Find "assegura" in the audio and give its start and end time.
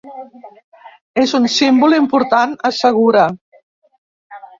2.71-3.27